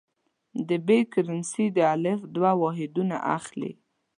د 0.67 0.69
ب 0.87 0.89
کرنسي 1.13 1.65
د 1.75 1.77
الف 1.93 2.19
دوه 2.35 2.51
واحدونه 2.63 3.15
اخلي. 3.37 3.71